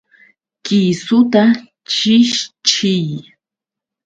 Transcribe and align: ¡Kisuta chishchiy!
¡Kisuta 0.65 1.43
chishchiy! 1.91 3.07